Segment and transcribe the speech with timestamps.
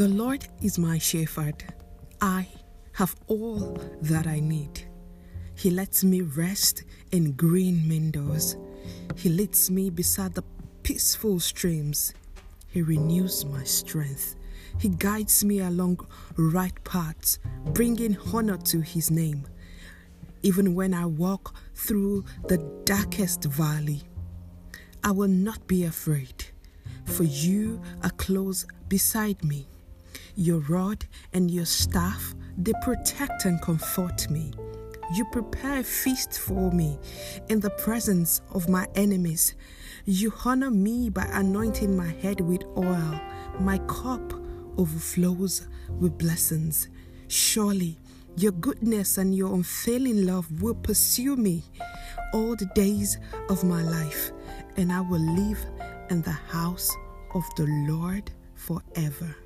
[0.00, 1.62] The Lord is my shepherd.
[2.22, 2.48] I
[2.94, 4.88] have all that I need.
[5.54, 8.56] He lets me rest in green meadows.
[9.14, 10.44] He leads me beside the
[10.82, 12.14] peaceful streams.
[12.68, 14.36] He renews my strength.
[14.78, 16.06] He guides me along
[16.38, 17.38] right paths,
[17.74, 19.46] bringing honor to his name.
[20.42, 24.04] Even when I walk through the darkest valley,
[25.04, 26.46] I will not be afraid,
[27.04, 29.66] for you are close beside me.
[30.40, 31.04] Your rod
[31.34, 34.54] and your staff, they protect and comfort me.
[35.14, 36.98] You prepare a feast for me
[37.50, 39.54] in the presence of my enemies.
[40.06, 43.20] You honor me by anointing my head with oil.
[43.58, 44.32] My cup
[44.78, 45.68] overflows
[45.98, 46.88] with blessings.
[47.28, 47.98] Surely
[48.38, 51.64] your goodness and your unfailing love will pursue me
[52.32, 53.18] all the days
[53.50, 54.32] of my life,
[54.78, 55.62] and I will live
[56.08, 56.96] in the house
[57.34, 59.36] of the Lord forever.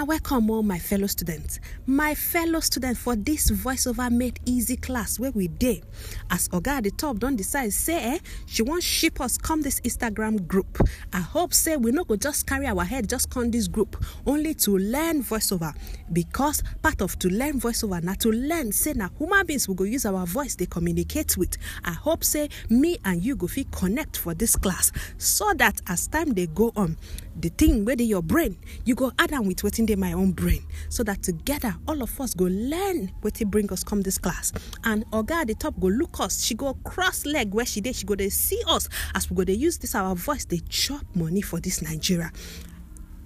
[0.00, 1.60] I welcome all my fellow students.
[1.84, 5.82] My fellow students for this voiceover made easy class where we day.
[6.30, 9.78] As Oga at the top don't decide, say eh, she won't ship us come this
[9.82, 10.78] Instagram group.
[11.12, 14.54] I hope say we not go just carry our head, just come this group only
[14.54, 15.76] to learn voiceover.
[16.10, 19.84] Because part of to learn voiceover, now to learn, say now human beings will go
[19.84, 21.58] use our voice they communicate with.
[21.84, 26.08] I hope say me and you go feel connect for this class so that as
[26.08, 26.96] time they go on,
[27.38, 30.64] the thing where your brain, you go add on with what's in my own brain.
[30.88, 34.52] So that together all of us go learn what it bring us come this class.
[34.84, 36.42] And Oga at the top go look us.
[36.44, 37.96] She go cross leg where she did.
[37.96, 40.44] She go they see us as we go they use this our voice.
[40.44, 42.32] They chop money for this Nigeria.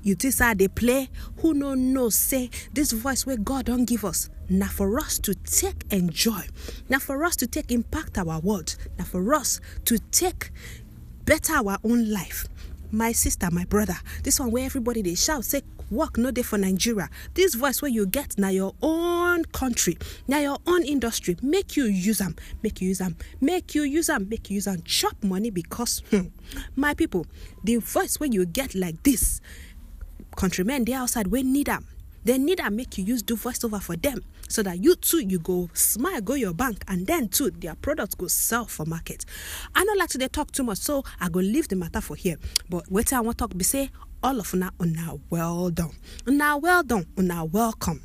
[0.02, 1.08] You think how they play?
[1.38, 4.28] Who no no say this voice where God don't give us.
[4.50, 6.42] Now for us to take enjoy.
[6.90, 8.76] Now for us to take impact our world.
[8.98, 10.50] Now for us to take
[11.24, 12.46] better our own life.
[12.94, 16.58] My sister, my brother, this one where everybody they shout, say work no day for
[16.58, 17.10] Nigeria.
[17.34, 21.36] This voice where you get now your own country, now your own industry.
[21.42, 24.66] Make you use them, make you use them, make you use them, make you use
[24.66, 24.80] them.
[24.84, 26.28] Chop money because hmm,
[26.76, 27.26] my people,
[27.64, 29.40] the voice where you get like this,
[30.36, 31.88] countrymen they outside we need them.
[32.24, 35.38] They need to make you use do voiceover for them so that you too you
[35.38, 39.24] go smile go your bank and then too their products go sell for market.
[39.74, 42.16] I don't like to they talk too much so I go leave the matter for
[42.16, 42.36] here.
[42.68, 43.90] But what I want to talk be say
[44.22, 45.90] all of una una well done.
[46.26, 48.02] Una well done, una welcome.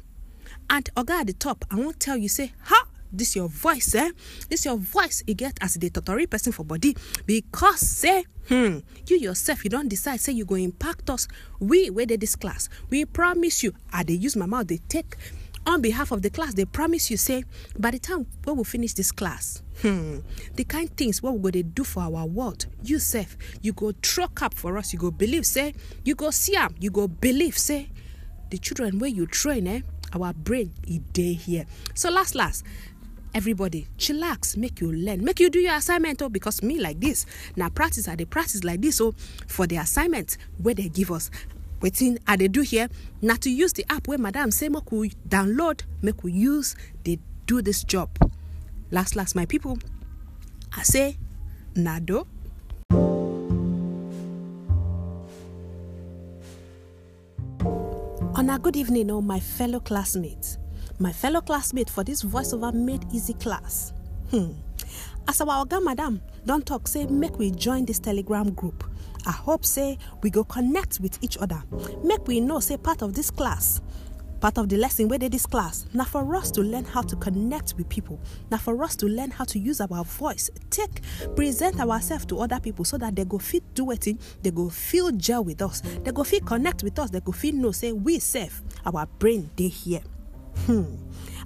[0.70, 4.12] And Oga at the top, I won't tell you say, ha this your voice eh
[4.50, 8.80] this your voice you get as the totori person for body because say hmm.
[9.08, 10.20] You yourself you don decide.
[10.20, 11.28] Say you go impact us.
[11.60, 13.74] We wey dey this class we promise you.
[13.94, 15.16] I dey use my mouth dey take.
[15.66, 17.44] On behalf of the class dey promise you say
[17.78, 20.20] by the time wey we finish this class hmm
[20.56, 23.92] the kind things wey we go dey do for our world you sef you go
[24.02, 24.94] throw cap for us.
[24.94, 25.74] You go believe say
[26.04, 26.76] you go see am.
[26.80, 27.90] You go believe say
[28.50, 31.66] the children wey you train eh our brain e dey here.
[31.94, 32.64] So last last
[33.34, 37.26] everybody chillax make you learn make you do your assignment oh because me like this
[37.56, 39.14] now practice i dey practice like this oh
[39.48, 41.30] for the assignment where dey give us
[41.82, 42.88] wetin i dey do here
[43.22, 47.20] na to use the app wey madam say make we download make we use dey
[47.46, 48.10] do this job
[48.92, 49.78] last last my people
[50.76, 51.18] i say
[51.76, 52.26] nado.
[58.36, 60.58] On a good evening, oh my fellow classmates.
[61.02, 63.94] My fellow classmate for this voiceover made easy class.
[64.32, 64.52] Hmm.
[65.28, 68.84] As our oga madam don talk say make we join this telegram group.
[69.26, 71.64] I hope say we go connect with each other.
[72.04, 73.82] Make we know say part of this class
[74.42, 77.16] part of the lesson wey dey this class na for us to learn how to
[77.18, 78.18] connect with people
[78.50, 81.02] na for us to learn how to use our voice take
[81.36, 85.12] present ourselves to other people so that they go fit do wetin they go feel
[85.12, 88.18] gel with us they go fit connect with us they go fit know say we
[88.18, 90.02] sef our brain dey here
[90.66, 90.84] hmm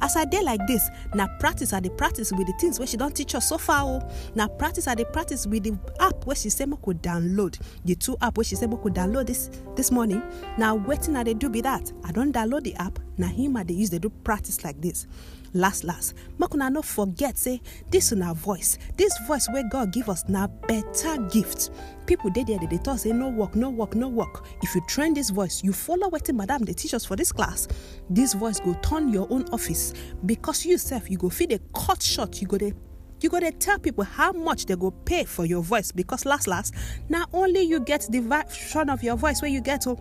[0.03, 2.97] as i dey like this na practice i dey practice with the things wey she
[2.97, 4.01] don teach us so far o
[4.35, 7.57] na practice i dey practice with the app wey she say make we could download.
[7.85, 10.21] The two app wey she say make we download this this morning.
[10.57, 11.91] Na wetin i dey do be that?
[12.03, 12.99] I don download the app.
[13.17, 15.07] Na him i dey use dey do practice like this.
[15.55, 16.15] Last last.
[16.39, 17.61] Make una no forget say
[17.91, 21.69] this una voice this voice wey god give us na better gift.
[22.07, 24.45] People dey there dey dey talk say no work no work no work.
[24.63, 27.67] If you train this voice you follow wetin madam dey teach us for this class
[28.09, 29.92] this voice go turn your own office
[30.25, 32.73] because you sef you go fit dey cut short you go dey
[33.21, 36.47] you go dey tell people how much they go pay for your voice because last
[36.47, 36.73] last
[37.09, 39.97] na only you get the version of your voice wey you get o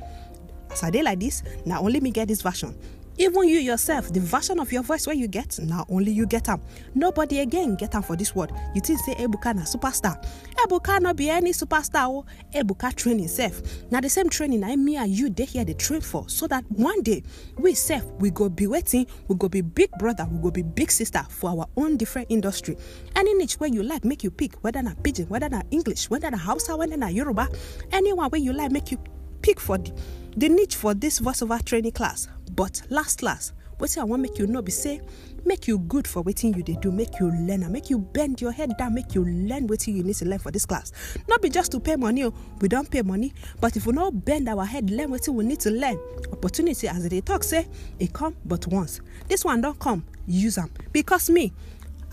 [0.70, 2.74] as i like this na only me get this version
[3.18, 6.48] even you yourself the version of your voice wey you get na only you get
[6.48, 6.60] am.
[6.94, 8.52] Nobody again get am for dis world.
[8.74, 10.16] You think say ebuka na superstar?
[10.56, 12.24] Ebuka no be any superstar o
[12.54, 13.62] ebuka train himself.
[13.90, 16.64] Na the same training na me and you dey here dey train for so that
[16.70, 17.22] one day
[17.58, 19.06] we sef we go be wetin?
[19.28, 22.76] We go be big brother we go be big sister for our own different industry.
[23.14, 26.30] Any niche wey you like make you pick whether na pidgin whether na english whether
[26.30, 27.48] na hausa whether na yoruba
[27.92, 28.98] anyone wey you like make you
[29.42, 29.92] pick for the
[30.36, 32.28] the niche for this voiceover training class
[32.62, 35.00] but last last wetin i wan make you know be say
[35.44, 38.40] make you good for wetin you dey do make you learn am make you bend
[38.40, 40.92] your head down make you learn wetin you need to learn for this class.
[41.28, 44.12] No be just to pay money o we don pay money but if we no
[44.12, 45.98] bend our head learn wetin we need to learn.
[46.32, 47.66] Opportunity as they dey talk say
[47.98, 49.00] e come but once.
[49.26, 50.70] This one don come use am.
[50.92, 51.52] Because me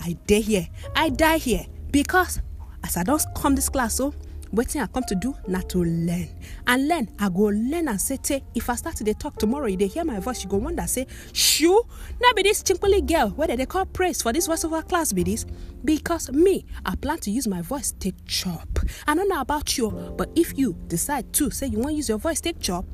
[0.02, 0.68] i dey here.
[0.96, 1.68] I die here.
[1.92, 2.42] Because
[2.84, 4.16] as i don come this class so
[4.54, 6.28] wetin i come to do na to learn.
[6.68, 9.68] And learn i go learn and say tey if i start to dey talk tomorrow
[9.68, 11.82] you dey hear my voice you go wonder say shoo
[12.22, 15.24] no be dis chinkpoli girl wey dem dey call praise for dis voiceover class be
[15.24, 15.46] dis
[15.86, 18.68] because me i plan to use my voice take chop.
[19.08, 22.18] I no know about you but if you decide too say you wan use your
[22.18, 22.86] voice take chop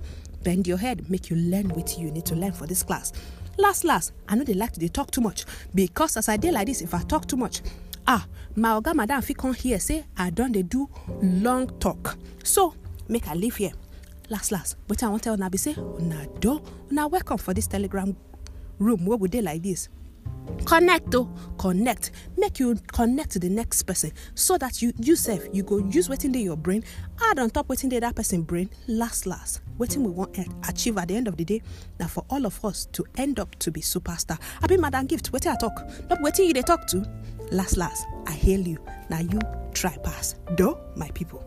[0.43, 3.13] bend your head make you learn wetin you need to learn for dis class.
[3.57, 6.51] Last last i no dey like to dey talk too much because as i dey
[6.51, 7.61] like this if i talk too much
[8.07, 8.25] ah
[8.55, 10.89] my oga madam fit come hear say i don dey do
[11.21, 12.17] long talk.
[12.43, 12.73] So
[13.07, 13.71] make i leave here.
[14.29, 16.61] Last last wetin i wan tell una be say una do
[16.91, 18.15] una welcome for dis telegram
[18.79, 19.89] room wey we dey like dis
[20.65, 22.11] connect o connect.
[22.37, 26.07] Make you connect to the next person so that you you sef you go use
[26.07, 26.83] wetin dey your brain
[27.29, 28.69] add on top wetin dey that person brain.
[28.87, 30.29] Last last wetin we wan
[30.67, 31.61] achieve at the end of the day
[31.99, 34.39] na for all of us to end up to be superstar.
[34.63, 35.83] Abi madam gift wetin i talk?
[36.09, 36.97] No be wetin you dey talk to
[37.51, 38.77] last last i hail you
[39.09, 39.39] now you
[39.73, 41.43] try pass do my people.